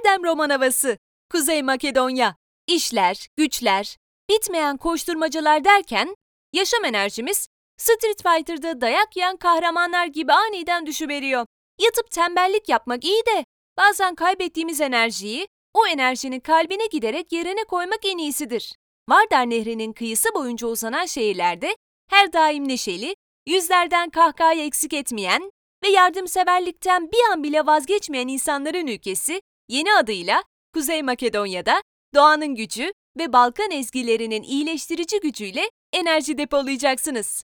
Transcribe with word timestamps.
Erdem 0.00 0.24
roman 0.24 0.50
havası. 0.50 0.98
Kuzey 1.30 1.62
Makedonya. 1.62 2.36
İşler, 2.66 3.28
güçler, 3.36 3.96
bitmeyen 4.30 4.76
koşturmacalar 4.76 5.64
derken 5.64 6.14
yaşam 6.52 6.84
enerjimiz 6.84 7.48
Street 7.76 8.22
Fighter'da 8.22 8.80
dayak 8.80 9.16
yiyen 9.16 9.36
kahramanlar 9.36 10.06
gibi 10.06 10.32
aniden 10.32 10.86
düşüveriyor. 10.86 11.46
Yatıp 11.80 12.10
tembellik 12.10 12.68
yapmak 12.68 13.04
iyi 13.04 13.22
de 13.26 13.44
bazen 13.78 14.14
kaybettiğimiz 14.14 14.80
enerjiyi 14.80 15.48
o 15.74 15.86
enerjinin 15.86 16.40
kalbine 16.40 16.86
giderek 16.86 17.32
yerine 17.32 17.64
koymak 17.64 18.00
en 18.04 18.18
iyisidir. 18.18 18.74
Vardar 19.08 19.50
Nehri'nin 19.50 19.92
kıyısı 19.92 20.28
boyunca 20.34 20.66
uzanan 20.66 21.06
şehirlerde 21.06 21.76
her 22.10 22.32
daim 22.32 22.68
neşeli, 22.68 23.14
yüzlerden 23.46 24.10
kahkahayı 24.10 24.62
eksik 24.62 24.92
etmeyen 24.92 25.50
ve 25.84 25.88
yardımseverlikten 25.88 27.12
bir 27.12 27.32
an 27.32 27.42
bile 27.42 27.66
vazgeçmeyen 27.66 28.28
insanların 28.28 28.86
ülkesi 28.86 29.40
yeni 29.70 29.94
adıyla 29.94 30.44
Kuzey 30.74 31.02
Makedonya'da 31.02 31.82
doğanın 32.14 32.54
gücü 32.54 32.92
ve 33.18 33.32
Balkan 33.32 33.70
ezgilerinin 33.70 34.42
iyileştirici 34.42 35.20
gücüyle 35.20 35.70
enerji 35.92 36.38
depolayacaksınız. 36.38 37.42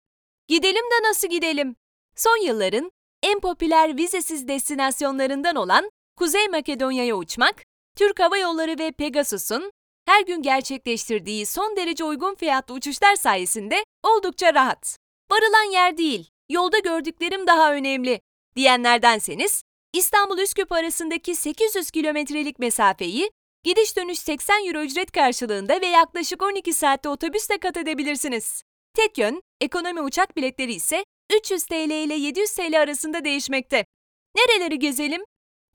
Gidelim 0.48 0.84
de 0.84 1.08
nasıl 1.08 1.28
gidelim? 1.28 1.76
Son 2.16 2.46
yılların 2.46 2.92
en 3.22 3.40
popüler 3.40 3.96
vizesiz 3.96 4.48
destinasyonlarından 4.48 5.56
olan 5.56 5.90
Kuzey 6.16 6.48
Makedonya'ya 6.48 7.16
uçmak, 7.16 7.62
Türk 7.96 8.20
Hava 8.20 8.38
Yolları 8.38 8.78
ve 8.78 8.92
Pegasus'un 8.92 9.72
her 10.06 10.22
gün 10.24 10.42
gerçekleştirdiği 10.42 11.46
son 11.46 11.76
derece 11.76 12.04
uygun 12.04 12.34
fiyatlı 12.34 12.74
uçuşlar 12.74 13.16
sayesinde 13.16 13.84
oldukça 14.02 14.54
rahat. 14.54 14.96
Varılan 15.30 15.72
yer 15.72 15.96
değil, 15.96 16.30
yolda 16.48 16.78
gördüklerim 16.78 17.46
daha 17.46 17.72
önemli 17.74 18.20
diyenlerdenseniz, 18.56 19.62
İstanbul-Üsküp 19.96 20.72
arasındaki 20.72 21.34
800 21.34 21.90
kilometrelik 21.90 22.58
mesafeyi 22.58 23.30
gidiş 23.64 23.96
dönüş 23.96 24.18
80 24.18 24.66
euro 24.66 24.82
ücret 24.82 25.10
karşılığında 25.12 25.80
ve 25.80 25.86
yaklaşık 25.86 26.42
12 26.42 26.72
saatte 26.72 27.08
otobüsle 27.08 27.58
kat 27.58 27.76
edebilirsiniz. 27.76 28.62
Tek 28.94 29.18
yön, 29.18 29.42
ekonomi 29.60 30.00
uçak 30.00 30.36
biletleri 30.36 30.72
ise 30.72 31.04
300 31.36 31.64
TL 31.64 31.90
ile 31.90 32.14
700 32.14 32.54
TL 32.54 32.80
arasında 32.80 33.24
değişmekte. 33.24 33.84
Nereleri 34.36 34.78
gezelim? 34.78 35.22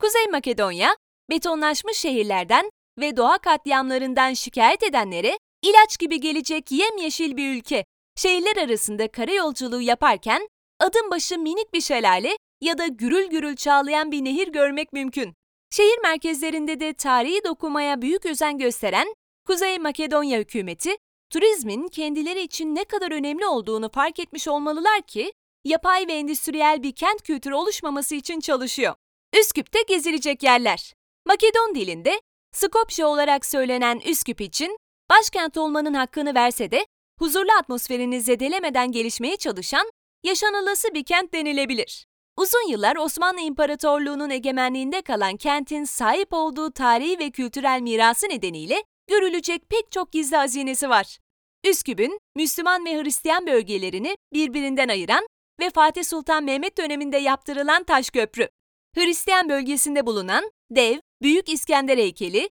Kuzey 0.00 0.26
Makedonya, 0.26 0.96
betonlaşmış 1.30 1.96
şehirlerden 1.96 2.70
ve 2.98 3.16
doğa 3.16 3.38
katliamlarından 3.38 4.32
şikayet 4.32 4.82
edenlere 4.82 5.38
ilaç 5.62 5.98
gibi 5.98 6.20
gelecek 6.20 6.70
yemyeşil 6.72 7.36
bir 7.36 7.56
ülke. 7.56 7.84
Şehirler 8.16 8.56
arasında 8.56 9.08
karayolculuğu 9.08 9.80
yaparken 9.80 10.48
adım 10.80 11.10
başı 11.10 11.38
minik 11.38 11.74
bir 11.74 11.80
şelale 11.80 12.36
ya 12.62 12.78
da 12.78 12.86
gürül 12.86 13.26
gürül 13.26 13.56
çağlayan 13.56 14.12
bir 14.12 14.24
nehir 14.24 14.48
görmek 14.48 14.92
mümkün. 14.92 15.34
Şehir 15.70 15.98
merkezlerinde 16.02 16.80
de 16.80 16.92
tarihi 16.92 17.44
dokumaya 17.44 18.02
büyük 18.02 18.26
özen 18.26 18.58
gösteren 18.58 19.14
Kuzey 19.46 19.78
Makedonya 19.78 20.38
hükümeti, 20.38 20.96
turizmin 21.30 21.88
kendileri 21.88 22.40
için 22.40 22.74
ne 22.74 22.84
kadar 22.84 23.12
önemli 23.12 23.46
olduğunu 23.46 23.90
fark 23.90 24.20
etmiş 24.20 24.48
olmalılar 24.48 25.02
ki, 25.02 25.32
yapay 25.64 26.06
ve 26.06 26.12
endüstriyel 26.12 26.82
bir 26.82 26.92
kent 26.92 27.22
kültürü 27.22 27.54
oluşmaması 27.54 28.14
için 28.14 28.40
çalışıyor. 28.40 28.94
Üsküp'te 29.40 29.82
gezilecek 29.82 30.42
yerler. 30.42 30.94
Makedon 31.26 31.74
dilinde 31.74 32.20
Skopje 32.52 33.04
olarak 33.04 33.46
söylenen 33.46 33.98
Üsküp 33.98 34.40
için 34.40 34.76
başkent 35.10 35.56
olmanın 35.56 35.94
hakkını 35.94 36.34
verse 36.34 36.70
de 36.70 36.86
huzurlu 37.18 37.52
atmosferini 37.58 38.20
zedelemeden 38.20 38.92
gelişmeye 38.92 39.36
çalışan 39.36 39.90
yaşanılası 40.24 40.94
bir 40.94 41.04
kent 41.04 41.32
denilebilir. 41.34 42.06
Uzun 42.36 42.68
yıllar 42.68 42.96
Osmanlı 42.96 43.40
İmparatorluğu'nun 43.40 44.30
egemenliğinde 44.30 45.02
kalan 45.02 45.36
kentin 45.36 45.84
sahip 45.84 46.32
olduğu 46.32 46.70
tarihi 46.70 47.18
ve 47.18 47.30
kültürel 47.30 47.80
mirası 47.80 48.28
nedeniyle 48.28 48.84
görülecek 49.06 49.70
pek 49.70 49.92
çok 49.92 50.12
gizli 50.12 50.36
hazinesi 50.36 50.88
var. 50.88 51.18
Üsküp'ün 51.64 52.18
Müslüman 52.36 52.84
ve 52.84 53.02
Hristiyan 53.02 53.46
bölgelerini 53.46 54.16
birbirinden 54.32 54.88
ayıran 54.88 55.26
ve 55.60 55.70
Fatih 55.70 56.04
Sultan 56.04 56.44
Mehmet 56.44 56.78
döneminde 56.78 57.16
yaptırılan 57.18 57.84
taş 57.84 58.10
köprü. 58.10 58.48
Hristiyan 58.94 59.48
bölgesinde 59.48 60.06
bulunan 60.06 60.50
dev 60.70 60.98
Büyük 61.22 61.48
İskender 61.48 61.98
heykeli, 61.98 62.50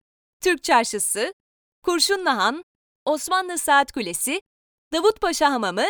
Türk 0.41 0.63
Çarşısı, 0.63 1.33
Kurşunlu 1.83 2.29
Han, 2.29 2.63
Osmanlı 3.05 3.57
Saat 3.57 3.91
Kulesi, 3.91 4.41
Davutpaşa 4.93 5.51
Hamamı, 5.51 5.85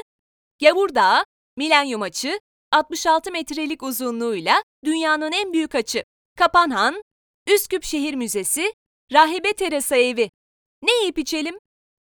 Gavur 0.61 0.95
Dağı, 0.95 1.23
Milenyum 1.57 2.01
Açı, 2.01 2.39
66 2.73 3.31
metrelik 3.31 3.83
uzunluğuyla 3.83 4.63
dünyanın 4.85 5.31
en 5.31 5.53
büyük 5.53 5.75
açı, 5.75 6.03
Kapanhan, 6.37 7.03
Üsküp 7.47 7.83
Şehir 7.83 8.13
Müzesi, 8.13 8.73
Rahibe 9.11 9.53
Teresa 9.53 9.95
Evi. 9.95 10.29
Ne 10.81 10.93
yiyip 11.01 11.19
içelim? 11.19 11.57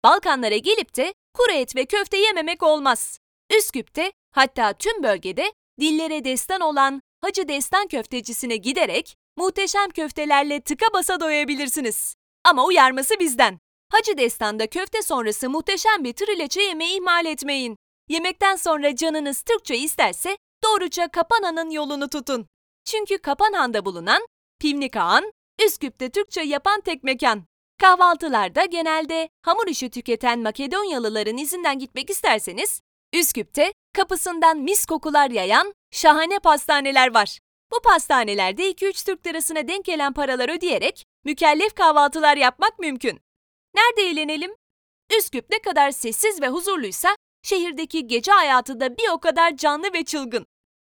Balkanlara 0.04 0.58
gelip 0.58 0.96
de 0.96 1.14
kuru 1.34 1.52
et 1.52 1.76
ve 1.76 1.86
köfte 1.86 2.18
yememek 2.18 2.64
olmaz. 2.64 3.20
Üsküp'te 3.58 4.12
hatta 4.32 4.74
tüm 4.74 5.04
bölgede 5.04 5.54
dillere 5.80 6.24
destan 6.24 6.62
olan 6.62 7.02
Hacı 7.22 7.48
Destan 7.48 7.88
köftecisine 7.88 8.58
giderek 8.58 9.16
muhteşem 9.38 9.90
köftelerle 9.90 10.62
tıka 10.62 10.94
basa 10.94 11.20
doyabilirsiniz. 11.20 12.16
Ama 12.44 12.66
uyarması 12.66 13.20
bizden. 13.20 13.60
Hacı 13.92 14.18
Destan'da 14.18 14.68
köfte 14.68 15.02
sonrası 15.02 15.50
muhteşem 15.50 16.04
bir 16.04 16.14
trileçe 16.14 16.62
yemeği 16.62 16.98
ihmal 16.98 17.26
etmeyin. 17.26 17.78
Yemekten 18.10 18.56
sonra 18.56 18.96
canınız 18.96 19.42
Türkçe 19.42 19.78
isterse 19.78 20.38
doğruca 20.64 21.08
Kapanhan'ın 21.08 21.70
yolunu 21.70 22.10
tutun. 22.10 22.48
Çünkü 22.86 23.18
Kapanhan'da 23.18 23.86
bulunan 23.86 24.28
Pivnik 24.60 24.96
Ağan, 24.96 25.32
Üsküp'te 25.66 26.10
Türkçe 26.10 26.42
yapan 26.42 26.82
tek 26.82 27.04
mekan. 27.04 27.46
Kahvaltılarda 27.80 28.66
genelde 28.66 29.30
hamur 29.42 29.68
işi 29.68 29.90
tüketen 29.90 30.40
Makedonyalıların 30.40 31.38
izinden 31.38 31.80
gitmek 31.80 32.10
isterseniz, 32.10 32.82
Üsküp'te 33.14 33.74
kapısından 33.94 34.58
mis 34.58 34.86
kokular 34.86 35.30
yayan 35.30 35.74
şahane 35.92 36.40
pastaneler 36.40 37.14
var. 37.14 37.40
Bu 37.72 37.82
pastanelerde 37.82 38.72
2-3 38.72 39.06
Türk 39.06 39.28
lirasına 39.28 39.68
denk 39.68 39.86
gelen 39.86 40.14
paralar 40.14 40.58
ödeyerek 40.58 41.06
mükellef 41.26 41.74
kahvaltılar 41.76 42.38
yapmak 42.38 42.80
mümkün. 42.80 43.20
Nerede 43.76 44.10
eğlenelim? 44.10 44.52
Üsküp 45.18 45.50
ne 45.50 45.60
kadar 45.60 45.92
sessiz 45.92 46.42
ve 46.42 46.48
huzurluysa 46.48 47.16
şehirdeki 47.48 48.08
gece 48.08 48.32
hayatı 48.32 48.80
da 48.80 48.98
bir 48.98 49.10
o 49.12 49.20
kadar 49.20 49.56
canlı 49.56 49.94
ve 49.94 50.04
çılgın. 50.04 50.46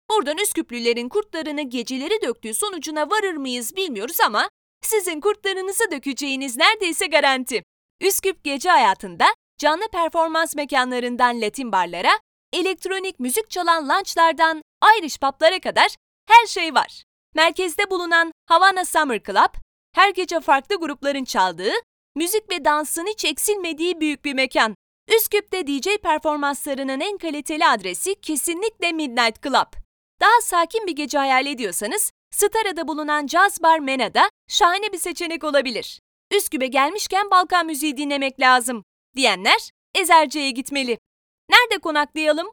Buradan 0.09 0.37
Üsküplülerin 0.37 1.09
kurtlarını 1.09 1.61
geceleri 1.61 2.21
döktüğü 2.21 2.53
sonucuna 2.53 3.09
varır 3.09 3.35
mıyız 3.35 3.75
bilmiyoruz 3.75 4.19
ama 4.25 4.49
sizin 4.81 5.21
kurtlarınızı 5.21 5.91
dökeceğiniz 5.91 6.57
neredeyse 6.57 7.07
garanti. 7.07 7.63
Üsküp 8.01 8.43
gece 8.43 8.69
hayatında 8.69 9.25
canlı 9.57 9.87
performans 9.91 10.55
mekanlarından 10.55 11.41
Latin 11.41 11.71
barlara, 11.71 12.11
elektronik 12.53 13.19
müzik 13.19 13.49
çalan 13.49 13.89
lunchlardan 13.89 14.61
Irish 14.99 15.19
pub'lara 15.19 15.59
kadar 15.59 15.95
her 16.27 16.47
şey 16.47 16.73
var. 16.73 17.03
Merkezde 17.35 17.89
bulunan 17.89 18.31
Havana 18.45 18.85
Summer 18.85 19.23
Club, 19.23 19.55
her 19.95 20.09
gece 20.09 20.39
farklı 20.39 20.75
grupların 20.75 21.23
çaldığı, 21.23 21.73
müzik 22.15 22.49
ve 22.51 22.65
dansın 22.65 23.05
hiç 23.05 23.25
eksilmediği 23.25 23.99
büyük 23.99 24.25
bir 24.25 24.33
mekan. 24.33 24.75
Üsküp'te 25.07 25.67
DJ 25.67 25.87
performanslarının 26.03 26.99
en 26.99 27.17
kaliteli 27.17 27.67
adresi 27.67 28.15
kesinlikle 28.15 28.91
Midnight 28.91 29.43
Club. 29.43 29.73
Daha 30.21 30.41
sakin 30.41 30.87
bir 30.87 30.91
gece 30.91 31.17
hayal 31.17 31.45
ediyorsanız, 31.45 32.11
Stara'da 32.31 32.87
bulunan 32.87 33.27
Jazz 33.27 33.63
Bar 33.63 33.79
Mena'da 33.79 34.29
şahane 34.49 34.93
bir 34.93 34.97
seçenek 34.97 35.43
olabilir. 35.43 35.99
Üsküp'e 36.31 36.67
gelmişken 36.67 37.31
Balkan 37.31 37.65
müziği 37.65 37.97
dinlemek 37.97 38.39
lazım 38.39 38.83
diyenler 39.15 39.71
Ezerce'ye 39.95 40.51
gitmeli. 40.51 40.97
Nerede 41.49 41.79
konaklayalım? 41.79 42.51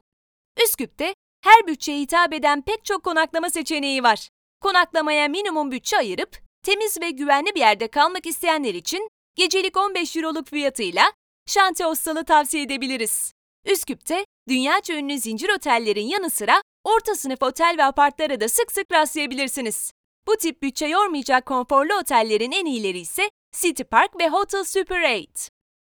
Üsküp'te 0.63 1.15
her 1.43 1.67
bütçeye 1.67 1.99
hitap 1.99 2.33
eden 2.33 2.61
pek 2.61 2.85
çok 2.85 3.03
konaklama 3.03 3.49
seçeneği 3.49 4.03
var. 4.03 4.29
Konaklamaya 4.61 5.27
minimum 5.27 5.71
bütçe 5.71 5.97
ayırıp 5.97 6.37
temiz 6.63 7.01
ve 7.01 7.09
güvenli 7.09 7.55
bir 7.55 7.59
yerde 7.59 7.87
kalmak 7.87 8.25
isteyenler 8.25 8.73
için 8.73 9.09
gecelik 9.35 9.77
15 9.77 10.15
euroluk 10.15 10.47
fiyatıyla 10.47 11.13
Şanti 11.49 11.83
Hostel'ı 11.83 12.25
tavsiye 12.25 12.63
edebiliriz. 12.63 13.33
Üsküp'te 13.65 14.25
dünyaca 14.49 14.95
ünlü 14.95 15.19
zincir 15.19 15.49
otellerin 15.49 16.07
yanı 16.07 16.29
sıra 16.29 16.61
orta 16.83 17.15
sınıf 17.15 17.43
otel 17.43 17.75
ve 17.77 17.83
apartlara 17.83 18.41
da 18.41 18.49
sık 18.49 18.71
sık 18.71 18.91
rastlayabilirsiniz. 18.91 19.91
Bu 20.27 20.37
tip 20.37 20.61
bütçe 20.61 20.85
yormayacak 20.85 21.45
konforlu 21.45 21.93
otellerin 21.93 22.51
en 22.51 22.65
iyileri 22.65 22.99
ise 22.99 23.29
City 23.61 23.83
Park 23.83 24.19
ve 24.19 24.29
Hotel 24.29 24.63
Super 24.63 25.03
8. 25.03 25.49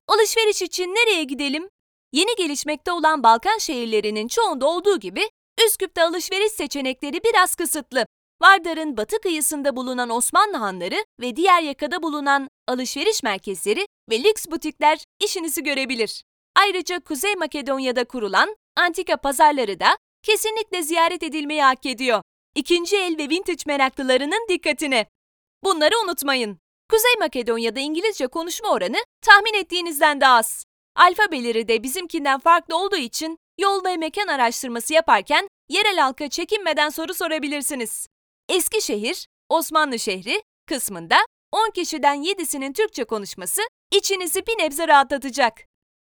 Alışveriş 0.08 0.62
için 0.62 0.88
nereye 0.88 1.25
gidelim? 1.25 1.69
Yeni 2.12 2.37
gelişmekte 2.37 2.93
olan 2.93 3.23
Balkan 3.23 3.59
şehirlerinin 3.59 4.29
çoğunda 4.29 4.67
olduğu 4.67 5.00
gibi 5.00 5.31
Üsküp'te 5.67 6.02
alışveriş 6.02 6.52
seçenekleri 6.52 7.25
biraz 7.25 7.55
kısıtlı. 7.55 8.06
Vardar'ın 8.43 8.97
batı 8.97 9.21
kıyısında 9.21 9.77
bulunan 9.77 10.11
Osmanlı 10.11 10.56
hanları 10.56 11.05
ve 11.21 11.37
diğer 11.37 11.62
yakada 11.62 12.03
bulunan 12.03 12.49
alışveriş 12.69 13.23
merkezleri 13.23 13.87
ve 14.11 14.25
lüks 14.25 14.47
butikler 14.47 15.05
işinizi 15.25 15.62
görebilir. 15.62 16.23
Ayrıca 16.56 17.00
Kuzey 17.00 17.35
Makedonya'da 17.35 18.05
kurulan 18.05 18.56
antika 18.77 19.17
pazarları 19.17 19.81
da 19.81 19.97
kesinlikle 20.23 20.83
ziyaret 20.83 21.23
edilmeyi 21.23 21.62
hak 21.62 21.87
ediyor. 21.87 22.23
İkinci 22.55 22.97
el 22.97 23.19
ve 23.19 23.29
vintage 23.29 23.62
meraklılarının 23.67 24.47
dikkatine. 24.49 25.06
Bunları 25.65 25.94
unutmayın. 26.05 26.59
Kuzey 26.91 27.15
Makedonya'da 27.19 27.81
İngilizce 27.81 28.27
konuşma 28.27 28.69
oranı 28.69 28.97
tahmin 29.23 29.55
ettiğinizden 29.55 30.21
daha 30.21 30.37
az. 30.37 30.65
Alfabeleri 30.97 31.69
de 31.69 31.83
bizimkinden 31.83 32.41
farklı 32.41 32.77
olduğu 32.77 32.97
için 32.97 33.38
yol 33.59 33.85
ve 33.85 33.97
mekan 33.97 34.27
araştırması 34.27 34.94
yaparken 34.94 35.49
yerel 35.69 35.99
halka 35.99 36.29
çekinmeden 36.29 36.88
soru 36.88 37.15
sorabilirsiniz. 37.15 38.06
Eskişehir, 38.49 39.27
Osmanlı 39.49 39.99
şehri 39.99 40.43
kısmında 40.67 41.17
10 41.53 41.71
kişiden 41.71 42.23
7'sinin 42.23 42.73
Türkçe 42.73 43.05
konuşması 43.05 43.63
içinizi 43.91 44.47
bir 44.47 44.59
nebze 44.59 44.89
rahatlatacak. 44.89 45.65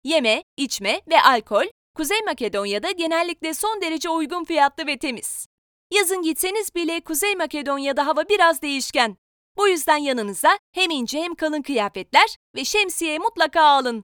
Yeme, 0.04 0.44
içme 0.58 1.02
ve 1.08 1.22
alkol 1.22 1.66
Kuzey 1.96 2.22
Makedonya'da 2.22 2.92
genellikle 2.92 3.54
son 3.54 3.82
derece 3.82 4.10
uygun 4.10 4.44
fiyatlı 4.44 4.88
ve 4.88 4.98
temiz. 4.98 5.46
Yazın 5.92 6.22
gitseniz 6.22 6.76
bile 6.76 7.02
Kuzey 7.02 7.36
Makedonya'da 7.36 8.08
hava 8.08 8.30
biraz 8.30 8.62
değişken. 8.62 9.18
Bu 9.58 9.68
yüzden 9.68 9.98
yanınıza 9.98 10.60
hem 10.72 10.90
ince 10.90 11.22
hem 11.22 11.36
kalın 11.36 11.62
kıyafetler 11.62 12.36
ve 12.56 12.66
şemsiye 12.66 13.20
mutlaka 13.20 13.62
alın. 13.62 14.04